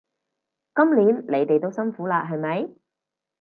[0.73, 2.69] 今年你哋都辛苦喇係咪？